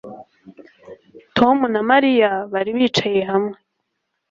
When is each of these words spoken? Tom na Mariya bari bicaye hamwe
Tom 1.37 1.57
na 1.73 1.81
Mariya 1.89 2.31
bari 2.51 2.71
bicaye 2.77 3.21
hamwe 3.31 3.55